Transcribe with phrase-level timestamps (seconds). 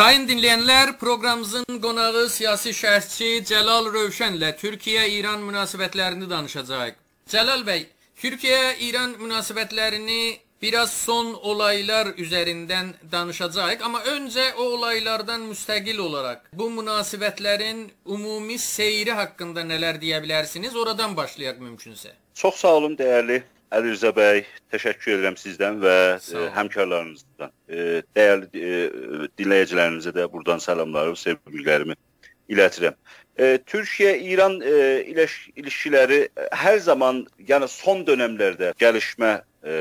[0.00, 6.94] Sayın dinləyənlər, proqramımızın qonağı siyasi şərhçi Cəlal Rövşənlə Türkiyə-İran münasibətlərini danışacağıq.
[7.28, 7.82] Cəlal bəy,
[8.22, 10.22] Türkiyə-İran münasibətlərini
[10.62, 19.12] biraz son olaylar üzərindən danışacağıq, amma öncə o olaylardan müstəqil olaraq bu münasibətlərin ümumi seyri
[19.20, 20.80] haqqında nələr deyə bilərsiniz?
[20.80, 22.16] Oradan başlayaq mümkünsə.
[22.34, 24.40] Çox sağ olun dəyərli Əli Rıza bəy,
[24.74, 27.52] təşəkkür edirəm sizdən və e, həmkarlarınızdan.
[27.70, 28.78] E, dəyərli e,
[29.38, 31.94] dinləyicilərinizə də buradan salamlarımı, sevgilərimi
[32.50, 32.96] ilətirəm.
[33.70, 36.18] Türkiyə-İran iliş ilişkiləri
[36.60, 39.30] hər zaman, yəni son dövrlərdə gəlişmə
[39.62, 39.76] e,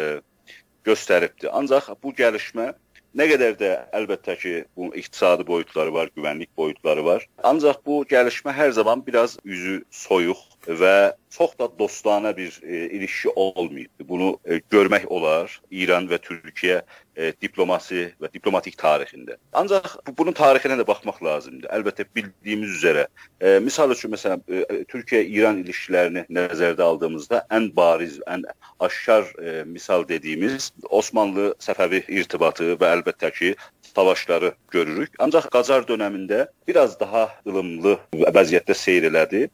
[0.85, 1.49] göstəribdi.
[1.49, 2.69] Ancaq bu gəlişmə
[3.17, 7.23] Nə qədər də əlbəttə ki, bu iqtisadi boyutları var, güvənlik boyutları var.
[7.41, 10.44] Ancaq bu gəlişmə hər zaman biraz üzü soyuq
[10.77, 13.89] və çox da dostana bir e, ilişki olmayıb.
[13.99, 16.81] Bunu e, görmək olar İran və Türkiyə
[17.15, 19.37] e, diplomasi və diplomatik tarixində.
[19.53, 21.69] Ancaq bu, bunun tarixinə də baxmaq lazımdır.
[21.73, 23.07] Əlbəttə bildiyimiz üzrə,
[23.41, 28.45] e, misal üçün məsələn e, Türkiyə-İran ilişkilərini nəzərdə aldığımızda ən bariz, ən
[28.79, 33.55] aşkar e, misal dediyimiz Osmanlı Səfəvi irtibatı və əlbəttə ki,
[33.95, 35.16] savaşları görürük.
[35.19, 39.49] Ancaq Qacar dövründə biraz daha ılımlı vəziyyətdə seyr elədi.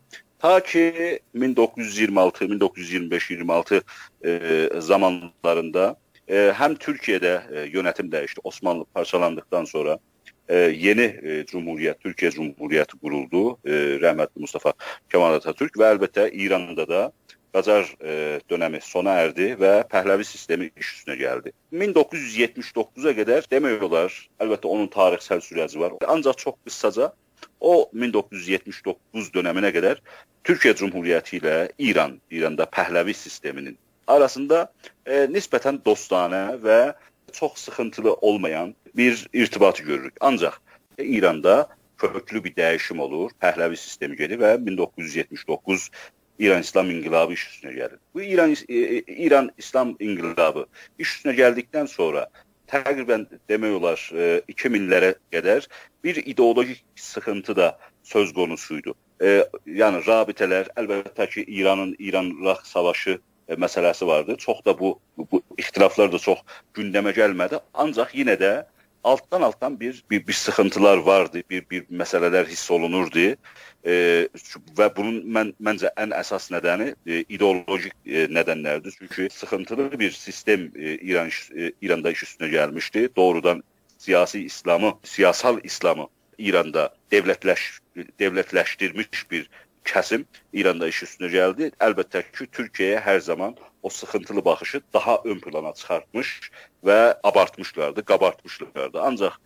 [0.46, 3.82] Ta ki 1926, 1925, 26
[4.26, 5.96] e, zamanlarında
[6.28, 8.44] e, həm Türkiyədə e, yönetim dəyişdi.
[8.44, 9.98] Osmanlı parçalandıktan sonra
[10.50, 13.58] e, yeni e, cumhuriyet, Türkiyə Cumhuriyyəti quruldu.
[13.66, 13.74] E,
[14.06, 14.76] rəhmətli Mustafa
[15.10, 17.02] Kemal Atatürk və əlbəttə İranda da
[17.58, 21.58] Qacar e, dönəmi sona erdi və Pəhləvi sistemi iş üstünə gəldi.
[21.74, 25.98] 1979-a qədər demək olar, əlbəttə onun tarixsel sürəci var.
[26.06, 27.16] Ancaq çox qısaca
[27.66, 30.02] o 1979 dönəminə qədər
[30.46, 33.78] Türkiyə Cumhuriyyəti ilə İran, İranda Pəhləvi sisteminin
[34.08, 34.68] arasında
[35.06, 36.94] e, nisbətən dostanə və
[37.34, 40.14] çox sıxıntılı olmayan bir irtibatı görürük.
[40.22, 40.60] Ancaq
[41.00, 45.90] İranda köklü bir dəyişim olur, Pəhləvi sistemi gedir və 1979
[46.40, 48.00] İran İslam İnqilabı iş üstünə gəlir.
[48.14, 48.76] Bu İran e,
[49.26, 50.68] İran İslam İnqilabı
[51.00, 52.28] iş üstünə gəldikdən sonra
[52.72, 54.02] təqribən demək olar
[54.52, 55.68] 2000-lərə e, qədər
[56.04, 57.72] bir ideologik sıxıntı da
[58.04, 58.96] söz konusuydu.
[59.22, 64.36] E, yəni rabitələr, əlbəttə ki, İranın İran-İraq savaşı e, məsələsi vardı.
[64.38, 66.42] Çox da bu, bu ixtilaflar da çox
[66.76, 67.62] gündəmə gəlmədi.
[67.74, 68.54] Ancaq yenə də
[69.06, 73.36] altdan altdan bir bir, bir sıxıntılar vardı, bir bir məsələlər hiss olunurdu.
[73.86, 73.96] E,
[74.78, 78.98] və bunun mən məncə ən əsas nədəni e, ideolojik e, nədənlərdir.
[79.00, 83.10] Çünki sıxıntılı bir sistem e, İran e, İranda iş üstünə gəlmişdi.
[83.16, 83.64] Doğrudan
[83.98, 87.70] siyasi İslamı, siyasal İslamı İranda dövlətləş
[88.20, 89.50] dövlətləşdirmiş bir
[89.86, 91.72] kəsim İranda iş üstünə gəldi.
[91.86, 96.52] Əlbəttə ki, Türkiyəyə hər zaman o sıxıntılı baxışı daha ön plana çıxartmış
[96.86, 99.02] və abartmışlardı, qabartmışlardı.
[99.02, 99.38] Ancaq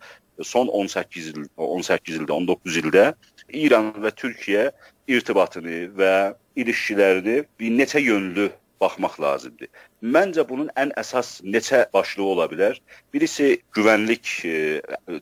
[0.42, 3.04] son 18 il, 18 ildə, 19 ildə
[3.52, 4.70] İran və Türkiyə
[5.08, 6.14] irtibatını və
[6.56, 8.50] ilişkilərini bir neçə yönlü
[8.80, 9.68] baxmaq lazımdır.
[10.14, 12.78] Məncə bunun ən əsas neçə başlığı ola bilər?
[13.14, 14.54] Birisi güvənlik e,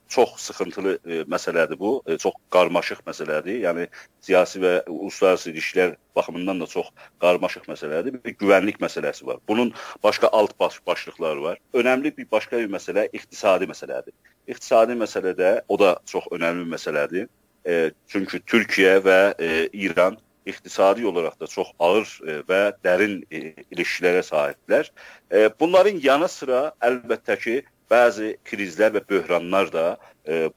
[0.09, 3.59] çox sıxıntılı e, məsələdir bu, e, çox qarmaşıq məsələdir.
[3.65, 3.89] Yəni
[4.23, 6.93] siyasi və uluslararası ilişkilər baxımından da çox
[7.25, 8.21] qarmaşıq məsələdir.
[8.25, 9.43] Bir güvənlik məsələsi var.
[9.49, 11.59] Bunun başqa alt baş başlıqları var.
[11.75, 14.15] Önəmli bir başqa bir məsələ iqtisadi məsələdir.
[14.47, 17.29] İqtisadi məsələdə o da çox önəmli bir məsələdir.
[17.67, 23.55] E, çünki Türkiyə və e, İran iqtisadi olaraq da çox ağır e, və dərin e,
[23.75, 24.91] ilişkilərə sahiblər.
[25.33, 27.57] E, bunların yanı sıra əlbəttə ki,
[27.91, 29.85] bəzi krizlər və böhranlar da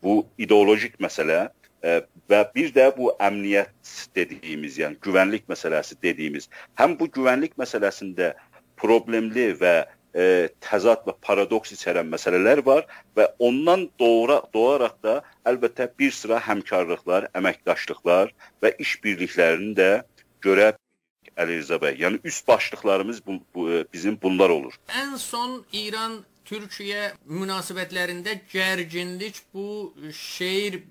[0.03, 1.46] bu ideolojik məsələ
[2.30, 8.34] və bir də bu əmniyyət dediyimiz, yəni güvənlik məsələsi dediyimiz, həm bu güvənlik məsələsində
[8.75, 12.85] problemli və e, təzad və paradoks içərən məsələlər var
[13.17, 15.17] və ondan doğra, doğaraq da
[15.47, 18.33] əlbəttə bir sıra həmkarlıqlar, əməkdaşlıqlar
[18.63, 19.91] və işbirliklərini də
[20.44, 20.73] görə
[21.39, 21.95] Əli Rza bəy.
[22.01, 24.73] Yəni üst başlıqlarımız bu, bu bizim bunlar olur.
[24.89, 30.81] Ən son İran Türkiyə münasibətlərində gərginlik bu şeir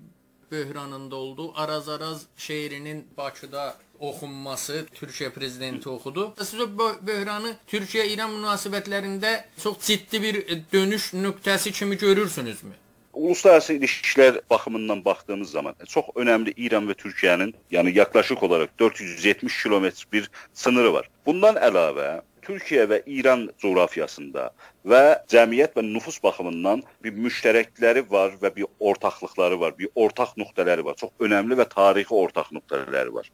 [0.51, 1.51] böhranında oldu.
[1.55, 6.33] Araz-araz şeirinin Bakıda oxunması Türkiyə prezidenti oxudu.
[6.37, 6.67] Siz o
[7.07, 9.33] böhranı Türkiyə-İran münasibətlərində
[9.63, 10.39] çox ciddi bir
[10.73, 12.73] dönüş nöqtəsi kimi görürsünüzmü?
[13.13, 20.07] Uluslararası ilişkilər baxımından baxdığımız zaman çox önəmli İran və Türkiyənin, yəni yaklaşık olaraq 470 kilometr
[20.13, 21.09] bir sınırı var.
[21.25, 24.47] Bundan əlavə Türkiyə və İran coğrafiyasında
[24.91, 25.01] və
[25.33, 30.95] cəmiyyət və nüfus baxımından bir müştərəkləri var və bir ortaqlıqları var, bir ortaq nöqtələri var.
[30.97, 33.29] Çox önəmli və tarixi ortaq nöqtələri var.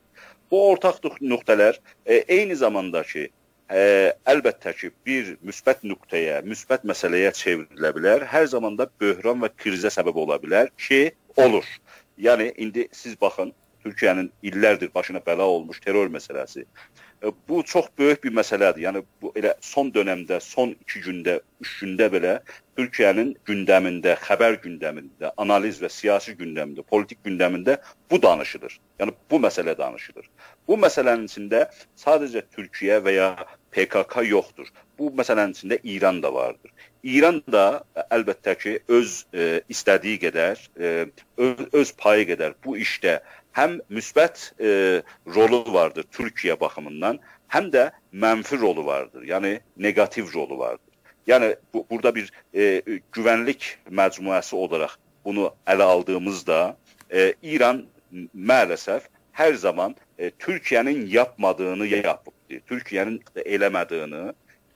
[0.51, 3.27] Bu ortaq nöqtələr e, eyni zamanda ki,
[3.69, 3.81] ə,
[4.31, 8.25] əlbəttə ki, bir müsbət nöqtəyə, müsbət məsələyə çevrilə bilər.
[8.31, 11.67] Hər zaman da böhran və krizə səbəb ola bilər ki, olur.
[12.17, 13.53] Yəni indi siz baxın,
[13.85, 16.65] Türkiyənin illərdir başına bəla olmuş terror məsələsi.
[17.49, 18.83] Bu çox böyük bir məsələdir.
[18.85, 22.33] Yəni bu elə son dövrdə, son 2 gündə, 3 gündə belə
[22.77, 27.79] Türkiyənin gündəmində, xəbər gündəmində, analiz və siyasi gündəmində, politik gündəmində
[28.11, 28.77] bu danışılır.
[29.01, 30.29] Yəni bu məsələ danışılır.
[30.67, 31.63] Bu məsələnin içində
[31.97, 33.31] sadəcə Türkiyə və ya
[33.73, 34.69] PKK yoxdur.
[34.99, 36.71] Bu məsələnin içində İran da vardır.
[37.03, 37.83] İran da
[38.13, 40.93] əlbəttə ki, öz e, istədiyi qədər, e,
[41.37, 43.19] öz, öz payı qədər bu işdə
[43.57, 45.01] həm müsbət e,
[45.35, 47.19] rolu vardır Türkiyə baxımından,
[47.53, 49.25] həm də mənfi rolu vardır.
[49.25, 50.83] Yəni neqativ rolu vardır.
[51.27, 52.81] Yəni bu, burada bir e,
[53.13, 54.95] güvənlik məcmuəsi olaraq
[55.25, 56.77] bunu ələ aldığımızda
[57.11, 57.85] e, İran
[58.33, 62.61] maalesef hər zaman e, Türkiyənin yapmadığını yapıbdı.
[62.69, 64.33] Türkiyənin eləmədiyini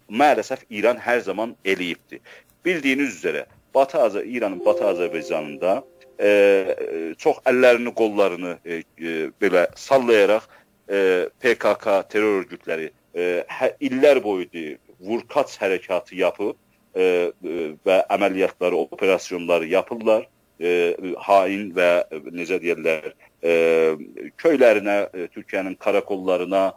[0.09, 2.19] maalesef İran hər zaman eləyibdi.
[2.65, 3.45] Bildiyiniz üzrə
[3.75, 5.83] Batı Azər İranın Batı Azərbaycanında
[7.17, 10.43] çox əllərini, qollarını e, e, belə sallayaraq
[10.89, 13.43] e, PKK terror örgütləri e,
[13.81, 16.53] illər boyu vurkaç hərəkatı yapıb
[16.93, 20.27] e, e, və əməliyyatları, operasyonları yapırlar.
[20.61, 20.93] E,
[21.25, 23.53] hain və e, necə deyirlər, e,
[24.37, 26.67] köylərinə, e, Türkiyənin karakollarına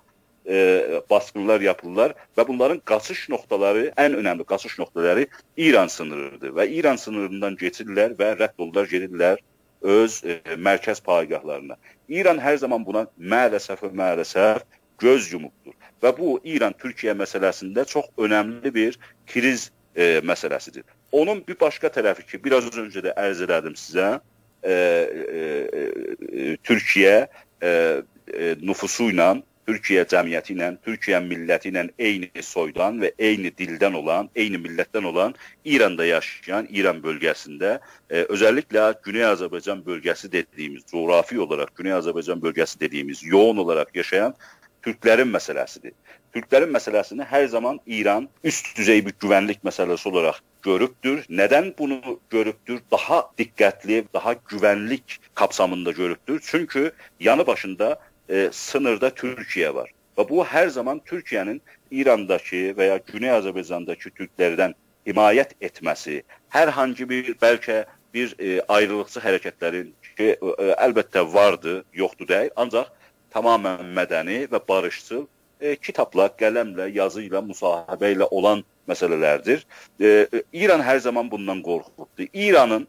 [0.47, 5.27] e, baskınlar yapırlar və bunların qaçış nöqtələri, ən önəmli qaçış nöqtələri
[5.57, 9.43] İran sınırıdır və İran sınırından keçirlər və rədd olurlar, gedirlər
[9.83, 11.77] öz e, mərkəz paygahlarına.
[12.09, 14.65] İran hər zaman buna maalesef maalesef
[14.99, 15.75] göz yumubdur.
[16.03, 20.85] Və bu İran-Türkiyə məsələsində çox önəmli bir kriz e, məsələsidir.
[21.13, 24.19] Onun bir başqa tərəfi ki, biraz öncə də ərz elədim sizə,
[24.63, 25.43] e, e,
[25.81, 27.17] e, Türkiyə
[27.63, 29.31] e, e, nüfusu ilə,
[29.69, 35.35] Türkiyə cəmiyyəti ilə, Türkiyə milləti ilə eyni soydan və eyni dildən olan, eyni millətdən olan
[35.65, 37.79] İranda yaşayan, İran bölgəsində,
[38.11, 44.37] e, özəlliklə Güney Azərbaycan bölgəsi dediyimiz, coğrafi olaraq Güney Azərbaycan bölgəsi dediyimiz yoğun olaraq yaşayan
[44.85, 45.95] Türklərin məsələsidir.
[46.35, 51.23] Türklərin məsələsini hər zaman İran üst düzey bir güvənlik məsələsi olaraq görübdür.
[51.31, 52.81] Nədən bunu görübdür?
[52.93, 56.41] Daha diqqətli, daha güvənlik kapsamında görübdür.
[56.45, 56.91] Çünki
[57.21, 57.99] yanı başında
[58.29, 59.91] e, sınırda Türkiyə var.
[60.19, 61.61] Və bu hər zaman Türkiyənin
[61.91, 64.75] İrandakı və ya Güney Azərbaycandakı türklərdən
[65.07, 66.23] himayət etməsi,
[66.55, 67.85] hər hansı bir bəlkə
[68.15, 72.93] bir e, ayrılıqçı hərəkətlərin ki, e, əlbəttə vardı, yoxdur deyil, ancaq
[73.35, 75.27] tamamilə mədəni və barışçıl
[75.61, 79.65] e, kitabla, qələmlə, yazı ilə, müsahibə ilə olan məsələlərdir.
[80.01, 82.29] E, e, İran hər zaman bundan qorxubdur.
[82.33, 82.87] İranın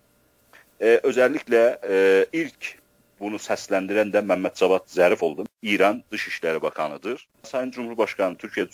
[0.80, 2.00] e, özəlliklə e,
[2.44, 2.76] ilk
[3.25, 5.45] bunu səsləndirən də Məmməd Cavad Zərif oldu.
[5.62, 7.27] İran Dışişləri Bakanıdır.
[7.44, 8.68] Sayın Cumhurbaşqanı, Türkiyə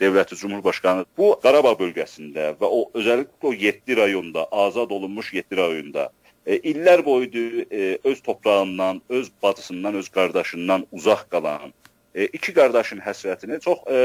[0.00, 6.08] Dövləti Cumhurbaşqanı bu Qarabağ bölgəsində və o özəlliklə o 7 rayonda, azad olunmuş 7 rayonda
[6.46, 11.72] e, illər boyu e, öz toprağından, öz bacısından, öz qardaşından uzaq qalan
[12.14, 13.98] e, iki qardaşın həsrətini çox e,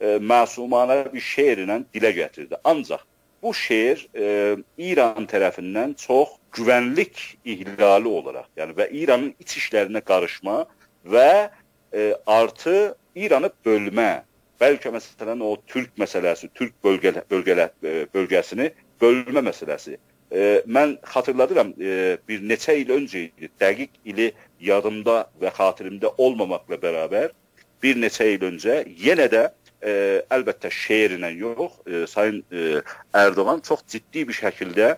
[0.00, 2.60] e, məsumanə bir şeirlə dilə gətirdi.
[2.64, 3.04] Ancaq
[3.44, 10.62] bu şeir e, İran tərəfindən çox güvənlik ihlali olaraq, yəni və İranın iç işlərinə qarışma
[11.12, 11.50] və
[11.92, 14.24] e, artı İranı bölmə,
[14.60, 19.98] bəlkə məsələn o türk məsələsi, türk bölgə, bölgələ, e, bölgəsini bölmə məsələsi
[20.34, 23.50] e, mən xatırladıram e, bir neçə il öncə idi.
[23.60, 27.34] Dəqiq ili yadımda və xatirimdə olmamaqla bərabər
[27.82, 29.44] bir neçə il öncə yenə də
[29.82, 32.82] e, əlbəttə şeirlə yox, e, Sayın e,
[33.14, 34.94] Ərdoğan çox ciddi bir şəkildə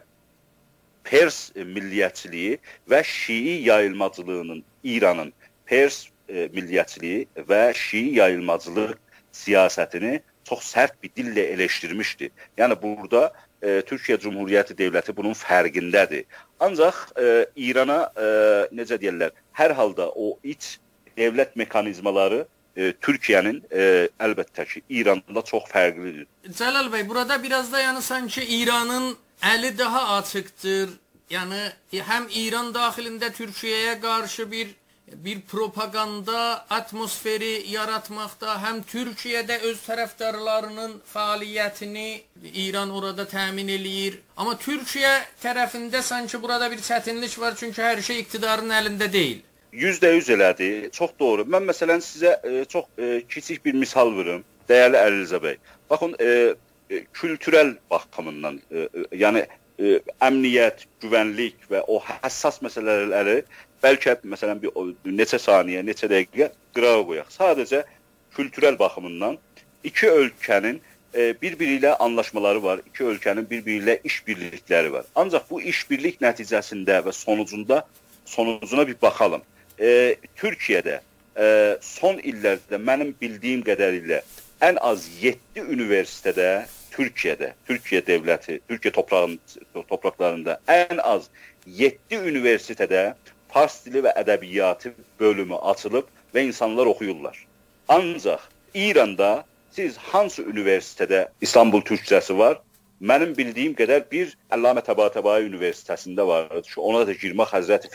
[1.06, 2.58] Pers milliyyətçiliyi
[2.90, 5.32] və Şii yayılmacılığının İranın
[5.66, 8.96] Pers e, milliyyətçiliyi və Şii yayılmacılıq
[9.32, 12.30] siyasətini çox sərt bir dillə eleşdirmişdi.
[12.58, 13.30] Yəni burada
[13.62, 16.26] e, Türkiyə Cumhuriyyəti dövləti bunun fərqindədir.
[16.60, 18.28] Ancaq e, İrana e,
[18.74, 20.76] necə deyirlər, hər halda o iç
[21.16, 22.44] dövlət mexanizmaları
[22.76, 26.26] e, Türkiyənin e, əlbəttə ki, İranda çox fərqlidir.
[26.60, 30.94] Cəlal bəy, burada biraz da yəni sanki İranın əli daha açıqdır.
[31.30, 31.62] Yəni
[32.06, 34.74] həm İran daxilində Türkiyəyə qarşı bir
[35.06, 42.08] bir propaganda atmosferi yaratmaqda, həm Türkiyədə öz tərəfdarlarının fəaliyyətini
[42.66, 44.18] İran orada təmin eləyir.
[44.36, 49.45] Amma Türkiyə tərəfində sanki burada bir çətinlik var, çünki hər şey iqtidarın əlində deyil.
[49.76, 50.70] %100 elədi.
[50.92, 51.46] Çox doğru.
[51.52, 54.44] Mən məsələn sizə e, çox e, kiçik bir misal verim.
[54.68, 55.58] Dəyərli Əlizə bəy.
[55.90, 56.54] Baxın, e,
[56.90, 59.44] e, kültürel baxımından, e, e, yəni
[59.78, 63.42] e, əmniyyət, güvənlik və o həssas məsələləri
[63.84, 64.72] bəlkə məsələn bir
[65.12, 67.32] neçə saniyə, neçə dəqiqə qırağa qoyaq.
[67.38, 67.84] Sadəcə
[68.36, 69.38] kültürel baxımından
[69.84, 70.80] iki ölkənin
[71.14, 72.80] e, bir-biri ilə anlaşmaları var.
[72.86, 75.04] İki ölkənin bir-biri ilə işbirlikləri var.
[75.14, 77.84] Ancaq bu işbirlik nəticəsində və sonucunda
[78.24, 79.42] sonucuna bir baxalım.
[79.78, 81.00] E, Türkiyədə
[81.36, 81.46] e,
[81.84, 84.22] son illərdə mənim bildiyim qədərilə
[84.64, 86.66] ən az 7 universitetdə
[86.96, 89.38] Türkiyədə, Türkiyə dövləti, Türkiyə torpağının
[89.90, 91.28] torpaqlarında ən az
[91.66, 93.10] 7 universitetdə
[93.52, 97.36] fars dili və ədəbiyyatı bölümü açılıb və insanlar oxuyurlar.
[97.88, 102.60] Ancaq İranda siz hansı universitetdə İstanbul türkcəsi var?
[103.00, 106.48] Mənim bildiyim qədər bir Əllamə Təbatəbai Universitetəsində var
[106.80, 107.92] ona da girmək Həzrəti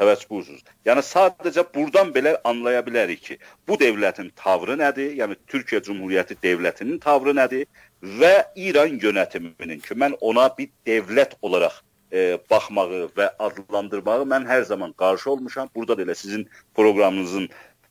[0.00, 0.62] Firişin təvəccühsüz.
[0.86, 3.38] Yəni sadəcə burdan belə anlaya bilərik ki,
[3.68, 5.14] bu dövlətin tavrı nədir?
[5.20, 7.66] Yəni Türkiyə Cümhuriyyəti dövlətinin tavrı nədir
[8.02, 14.62] və İran yönetiminin ki, mən ona bir dövlət olaraq e, baxmağı və adlandırmağı mən hər
[14.64, 15.68] zaman qarşı olmuşam.
[15.74, 17.50] Burada da elə sizin proqramınızın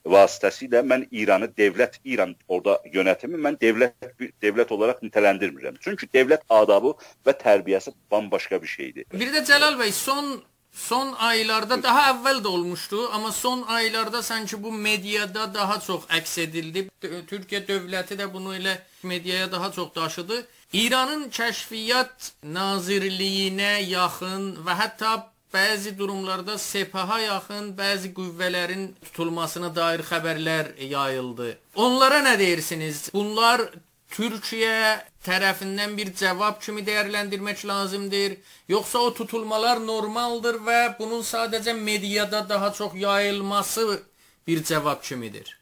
[0.10, 5.78] vasitəsilə mən İranı dövlət, İran orada yönətimi mən dövlət dövlət olaraq nitələndirmirəm.
[5.84, 6.96] Çünki dövlət adabı
[7.28, 9.06] və tərbiyəsi bambaşqa bir şeydir.
[9.14, 10.40] Bir də Cəlal bəy, son
[10.74, 16.38] son aylarda daha əvvəl də olmuşdu, amma son aylarda sanki bu mediada daha çox əks
[16.46, 16.86] edildi.
[17.02, 20.46] Türkiyə dövləti də bunu elə mediaya daha çox daşıdı.
[20.74, 25.14] İranın kəşfiyyat nazirliyinə yaxın və hətta
[25.54, 31.58] bəzi durumlarda sepaha yaxın bəzi qüvvələrin tutulmasına dair xəbərlər yayıldı.
[31.76, 33.10] Onlara nə deyirsiniz?
[33.14, 33.62] Bunlar
[34.10, 38.38] Türkiyə tərəfindən bir cavab kimi dəyərləndirmək lazımdır,
[38.74, 44.02] yoxsa o tutulmalar normaldır və bunun sadəcə mediada daha çox yayılması
[44.48, 45.60] bir cavab kimidir?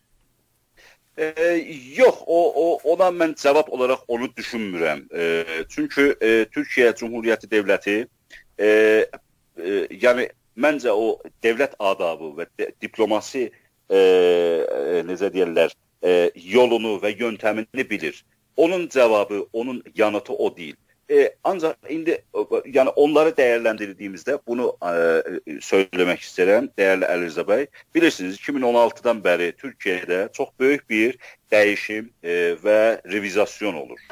[1.18, 1.26] E,
[1.98, 5.04] yox, o, o ona mən cavab olaraq onu düşünmürəm.
[5.12, 7.98] E, çünki e, Türkiyə Cümhuriyyəti dövləti
[8.60, 12.48] e, e, yəni məncə o dövlət adabı və
[12.82, 15.74] diplomasi e, e, necə deyirlər,
[16.06, 18.24] e, yolunu və yöntəmini bilir.
[18.58, 20.76] Onun cavabı, onun yanıtı o deyil.
[21.12, 22.18] E, ancaq indi
[22.68, 27.64] yəni onları dəyərləndirdiyimizdə bunu e, söyləmək istəyirəm, dəyərli Əlirzə bəy.
[27.96, 31.16] Bilirsiniz 2016-dan bəri Türkiyədə çox böyük bir
[31.52, 32.34] dəyişim e,
[32.64, 32.80] və
[33.14, 34.04] revizasyon olur.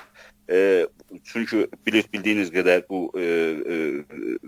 [0.49, 0.87] E,
[1.27, 3.75] çünki bilir, bildiyiniz qədər bu e, e,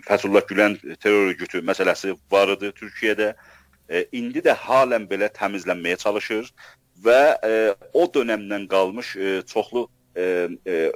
[0.07, 3.33] Fəthullah Gülen terror örgütü məsələsi var idi Türkiyədə.
[3.89, 6.53] E, indi də halən belə təmizlənməyə çalışır
[7.03, 7.53] və e,
[7.93, 9.87] o dövrdən qalmış e, çoxlu
[10.17, 10.91] e, e,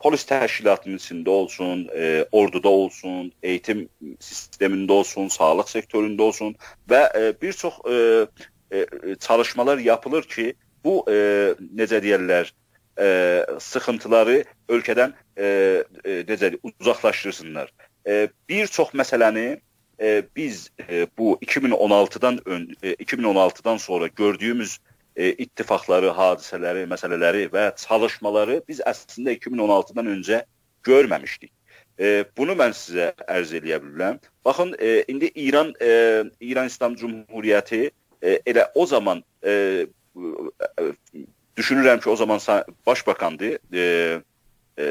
[0.00, 3.88] polis təşkilatının içində olsun, e, orduda olsun, eğitim
[4.20, 6.56] sistemində olsun, sağlıq sektorunda olsun
[6.90, 8.26] və e, bir çox e,
[8.70, 8.86] e,
[9.20, 11.14] çalışmalar yapılır ki, bu e,
[11.76, 12.52] necə deyirlər,
[13.00, 13.08] e,
[13.60, 15.46] sıxıntıları ölkədən e,
[16.04, 17.72] e, necə uzaqlaşdırsınlar.
[18.06, 19.60] E, bir çox məsələni
[20.00, 24.78] e, biz e, bu 2016-dan ön e, 2016-dan sonra gördüyümüz
[25.18, 30.42] e, ittifaqları, hadisələri, məsələləri və çalışmaları biz əslində 2016-dan öncə
[30.86, 31.52] görməmişdik.
[31.98, 34.22] E, bunu mən sizə ərz eləyə bilirəm.
[34.46, 37.90] Baxın, e, indi İran e, İran İslam Cümhuriyyəti
[38.22, 39.86] e, elə o zaman e,
[41.58, 42.40] Düşünürəm ki, o zaman
[42.86, 44.20] başbakandı e,
[44.78, 44.84] e,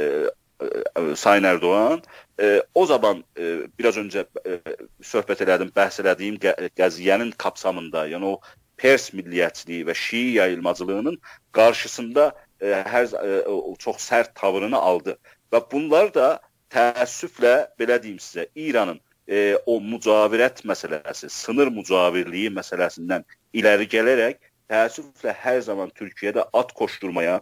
[0.61, 2.01] e, Sayın Erdoğan.
[2.41, 4.59] E, o zaman e, biraz öncə e,
[5.01, 6.35] söhbət elədim, bəhs elədiyim
[6.75, 8.41] qəziyyənin kapsamında, yəni o
[8.77, 11.17] Pers milliyyətçiliyi və Şii yayılmacılığının
[11.57, 12.29] qarşısında
[12.61, 13.41] e, hər e,
[13.79, 15.17] çox sərt tavırını aldı.
[15.53, 16.29] Və bunlar da
[16.73, 23.25] təəssüflə belə deyim sizə, İranın e, o mücavirət məsələsi, sınır mücavirliyi məsələsindən
[23.57, 24.39] irəli gələrək
[24.71, 27.39] təəssüflə hər zaman Türkiyədə at koşturmaya,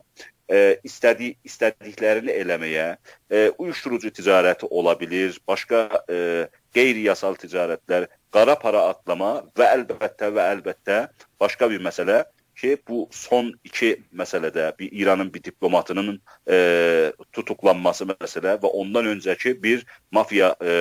[0.49, 2.89] e, istədi istədiklərini eləməyə,
[3.31, 6.19] e, uyuşturucu ticarəti ola bilər, başqa e,
[6.75, 11.01] qeyri-yasal ticarətlər, qara para atlama və əlbəttə və əlbəttə
[11.41, 12.23] başqa bir məsələ
[12.59, 16.57] ki, bu son iki məsələdə bir İranın bir diplomatının e,
[17.31, 20.75] tutuklanması məsələ və ondan öncəki bir mafiya e,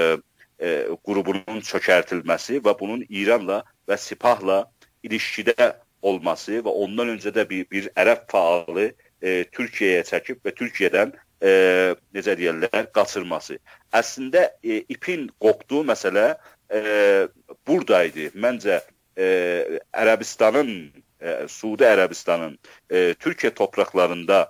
[0.58, 0.70] e,
[1.06, 4.64] qrubunun çökərtilməsi və bunun İranla və Sipahla
[5.04, 5.72] ilişkidə
[6.02, 8.90] olması və ondan öncə də bir, bir ərəb faalı
[9.22, 13.59] e, Türkiyəyə çəkib və Türkiyədən e, necə deyirlər, qaçırması.
[13.95, 16.26] Əslində e, ipin qopduğu məsələ
[16.71, 16.83] e,
[17.67, 18.31] buradaydı.
[18.38, 18.81] Məncə
[19.17, 19.26] e,
[19.93, 20.75] Ərəbistanın,
[21.21, 22.59] e, Suudi Ərəbistanın
[22.91, 24.45] e, Türkiyə torpaqlarında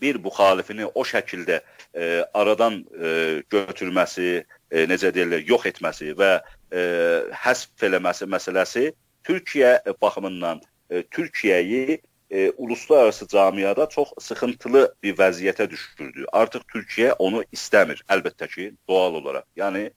[0.00, 1.60] bir müxalifini o şəkildə
[1.94, 4.30] e, aradan e, götürməsi,
[4.70, 6.32] e, necə deyirlər, yox etməsi və
[6.72, 6.84] e,
[7.44, 8.90] həsf eləməsi məsələsi
[9.28, 16.26] Türkiyə baxımından e, Türkiyəyi e, uluslararası camiada çox sıxıntılı bir vəziyyətə düşürdü.
[16.32, 19.46] Artıq Türkiyə onu istəmir, əlbəttə ki, doğal olaraq.
[19.56, 19.90] Yəni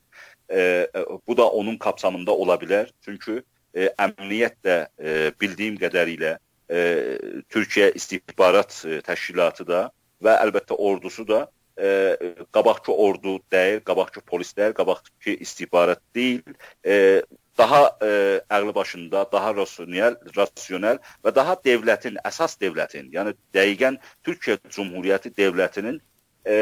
[0.50, 0.90] e, e,
[1.28, 2.92] bu da onun kapsamında ola bilər.
[3.06, 3.42] Çünki
[3.74, 6.38] e, əmniyyət də e, bildiyim qədərilə
[6.70, 6.80] e,
[7.50, 9.90] Türkiyə İstihbarat e, Təşkilatı da
[10.24, 11.48] və əlbəttə ordusu da
[11.80, 12.18] e,
[12.52, 16.42] qabaqçı ordu deyil, qabaqçı polis deyil, qabaqçı istihbarat deyil,
[16.86, 17.24] e,
[17.58, 24.58] daha e, ağlı başında, daha rasional, rasional və daha dövlətin, əsas dövlətin, yəni dəqiqən Türkiyə
[24.70, 26.00] Cümhuriyyəti dövlətinin
[26.46, 26.56] e,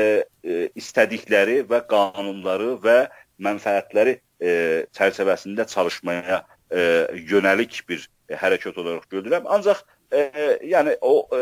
[0.43, 2.97] e, istədikləri və qanunları və
[3.41, 4.51] mənfəətləri e,
[4.97, 6.83] çərçivəsində çalışmaya e,
[7.31, 9.47] yönəlik bir e, hərəkət olaraq görürəm.
[9.47, 10.27] Ancaq e,
[10.73, 11.41] yəni o e,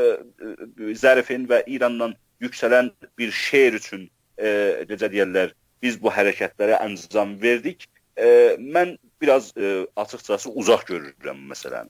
[0.94, 7.88] Zərifin və İrandan yüksələn bir şeir üçün e, necə deyirlər, biz bu hərəkətlərə əncam verdik.
[8.20, 11.88] E, mən biraz e, açıqcası uzaq görürəm məsələni.